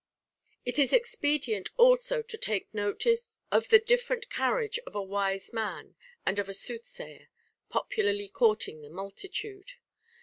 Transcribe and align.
It 0.65 0.79
is 0.79 0.93
expedient 0.93 1.69
also 1.77 2.23
to 2.23 2.35
take 2.35 2.73
notice 2.73 3.37
of 3.51 3.69
the 3.69 3.77
different 3.77 4.31
carriage 4.31 4.79
of 4.87 4.95
a 4.95 5.03
wise 5.03 5.53
man 5.53 5.95
and 6.25 6.39
of 6.39 6.49
a 6.49 6.55
soothsayer 6.55 7.27
popularly 7.69 8.27
courting 8.27 8.81
the 8.81 8.89
multitude. 8.89 9.73